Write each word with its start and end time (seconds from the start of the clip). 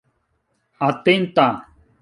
atenta 0.87 1.47